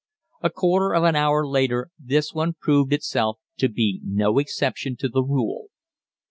A 0.41 0.49
quarter 0.49 0.95
of 0.95 1.03
an 1.03 1.15
hour 1.15 1.45
later 1.45 1.89
this 1.99 2.33
one 2.33 2.55
proved 2.59 2.91
itself 2.91 3.37
to 3.57 3.69
be 3.69 4.01
no 4.03 4.39
exception 4.39 4.95
to 4.97 5.07
the 5.07 5.21
rule. 5.21 5.67